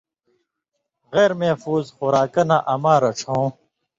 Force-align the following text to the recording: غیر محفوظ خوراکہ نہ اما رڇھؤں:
غیر 1.13 1.31
محفوظ 1.41 1.83
خوراکہ 1.95 2.43
نہ 2.49 2.57
اما 2.73 2.93
رڇھؤں: 3.03 3.47